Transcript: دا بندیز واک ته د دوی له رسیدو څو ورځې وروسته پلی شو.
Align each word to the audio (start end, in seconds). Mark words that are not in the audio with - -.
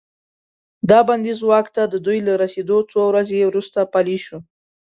دا 0.89 0.99
بندیز 1.07 1.39
واک 1.49 1.67
ته 1.75 1.83
د 1.93 1.95
دوی 2.05 2.19
له 2.27 2.33
رسیدو 2.41 2.77
څو 2.91 2.99
ورځې 3.09 3.47
وروسته 3.49 3.79
پلی 3.93 4.17
شو. 4.25 4.37